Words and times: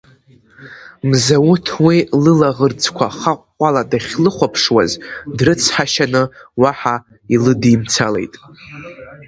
Мзауҭ 1.09 1.65
уи 1.85 1.97
лылаӷырӡқәа 2.23 3.07
хаҟәҟәала 3.17 3.83
дахьлыхәаԥшуаз, 3.89 4.91
дрыцҳашьаны, 5.37 6.23
уаҳа 6.61 6.95
илыдимцалеит. 7.35 8.33